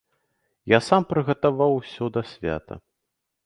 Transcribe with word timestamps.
Я 0.73 0.79
сам 0.87 1.05
прыгатаваў 1.11 1.77
усё 1.81 2.05
да 2.19 2.27
свята. 2.33 2.83